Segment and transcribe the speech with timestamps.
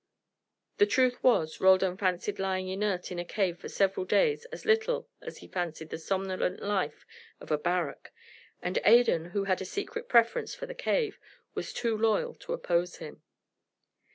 [0.79, 5.07] The truth was, Roldan fancied lying inert in a cave for several days as little
[5.21, 7.05] as he fancied the somnolent life
[7.39, 8.11] of a barrack,
[8.63, 11.19] and Adan, who had a secret preference for the cave,
[11.53, 13.21] was too loyal to oppose him.